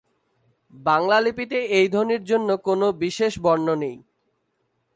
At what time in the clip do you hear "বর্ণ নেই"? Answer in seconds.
3.39-3.97